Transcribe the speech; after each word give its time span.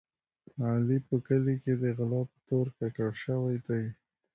علي 0.67 0.97
په 1.07 1.15
کلي 1.27 1.55
کې 1.63 1.73
د 1.81 1.83
غلا 1.97 2.21
په 2.31 2.37
تور 2.47 2.65
ککړ 2.77 3.11
شوی 3.23 3.57
دی. 3.67 3.83